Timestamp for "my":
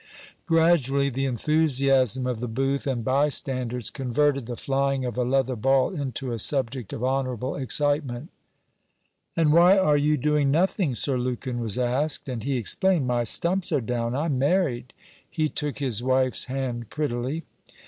13.05-13.23